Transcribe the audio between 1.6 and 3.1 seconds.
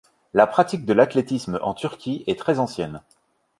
en Turquie est très ancienne.